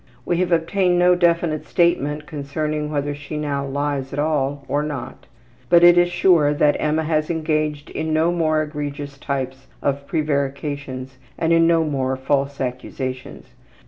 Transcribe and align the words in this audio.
We 0.25 0.37
have 0.37 0.51
obtained 0.51 0.97
no 0.97 1.13
definite 1.13 1.67
statement 1.67 2.25
concerning 2.25 2.89
whether 2.89 3.13
she 3.13 3.37
now 3.37 3.63
lies 3.67 4.11
at 4.11 4.17
all 4.17 4.65
or 4.67 4.81
not, 4.81 5.27
but 5.69 5.83
it 5.83 5.95
is 5.95 6.09
sure 6.11 6.55
that 6.55 6.75
Emma 6.79 7.03
has 7.03 7.29
engaged 7.29 7.91
in 7.91 8.11
no 8.11 8.31
more 8.31 8.63
egregious 8.63 9.19
types 9.19 9.67
of 9.79 10.07
prevarications 10.07 11.19
and 11.37 11.53
in 11.53 11.67
no 11.67 11.83
more 11.83 12.15
false 12.17 12.59
accusations. 12.59 13.49